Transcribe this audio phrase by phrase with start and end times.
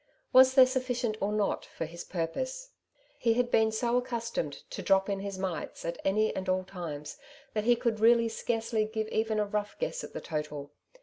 [0.33, 2.71] Was there suflScient or not for his purpose?
[3.19, 6.63] He had been so accustomed to drop in his mites at any and at all
[6.63, 7.19] times,
[7.53, 10.71] that he could really scarcely give even a rough guess at the total.